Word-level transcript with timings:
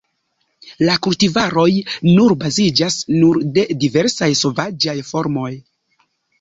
La 0.87 0.95
kultivaroj 1.07 1.65
nur 2.07 2.35
baziĝas 2.45 2.99
nur 3.19 3.39
de 3.59 3.69
diversaj 3.85 4.33
sovaĝaj 4.43 4.99
formoj. 5.15 5.55